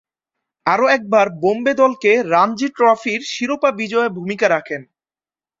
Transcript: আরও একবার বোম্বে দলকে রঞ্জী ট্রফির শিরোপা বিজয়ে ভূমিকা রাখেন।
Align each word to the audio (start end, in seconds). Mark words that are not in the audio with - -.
আরও 0.65 0.85
একবার 0.97 1.27
বোম্বে 1.41 1.73
দলকে 1.81 2.11
রঞ্জী 2.33 2.67
ট্রফির 2.75 3.19
শিরোপা 3.31 3.69
বিজয়ে 3.79 4.09
ভূমিকা 4.17 4.47
রাখেন। 4.49 4.81